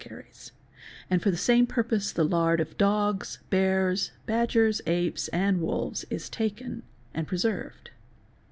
caries, 0.03 0.51
and 1.11 1.21
for 1.21 1.29
the 1.29 1.37
same 1.37 1.67
purpose 1.67 2.11
the 2.11 2.23
lard 2.23 2.59
of 2.59 2.75
dogs, 2.75 3.37
bears, 3.51 4.09
badgers, 4.25 4.81
apes,: 4.87 5.27
and 5.27 5.61
wolves 5.61 6.05
is 6.09 6.27
taken 6.27 6.81
and 7.13 7.27
preserved. 7.27 7.91